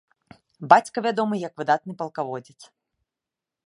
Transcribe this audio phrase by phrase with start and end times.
[0.73, 2.61] Бацька вядомы як выдатны палкаводзец.